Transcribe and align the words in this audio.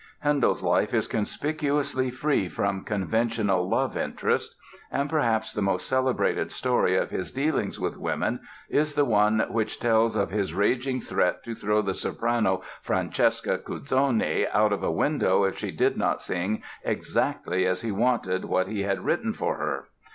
Handel's 0.21 0.63
life 0.63 0.95
is 0.95 1.07
conspicuously 1.07 2.09
free 2.09 2.49
from 2.49 2.83
conventional 2.83 3.69
"love 3.69 3.95
interest"; 3.95 4.55
and 4.91 5.07
perhaps 5.07 5.53
the 5.53 5.61
most 5.61 5.85
celebrated 5.85 6.51
story 6.51 6.97
of 6.97 7.11
his 7.11 7.31
dealings 7.31 7.79
with 7.79 7.97
women 7.99 8.39
is 8.67 8.95
the 8.95 9.05
one 9.05 9.45
which 9.49 9.79
tells 9.79 10.15
of 10.15 10.31
his 10.31 10.55
raging 10.55 11.01
threat 11.01 11.43
to 11.43 11.53
throw 11.53 11.83
the 11.83 11.93
soprano, 11.93 12.63
Francesca 12.81 13.59
Cuzzoni, 13.59 14.47
out 14.51 14.73
of 14.73 14.81
a 14.81 14.89
window 14.91 15.43
if 15.43 15.59
she 15.59 15.69
did 15.69 15.95
not 15.97 16.19
sing 16.19 16.63
exactly 16.83 17.67
as 17.67 17.81
he 17.83 17.91
wanted 17.91 18.45
what 18.45 18.67
he 18.67 18.81
had 18.81 19.05
written 19.05 19.33
for 19.33 19.57
her. 19.57 19.85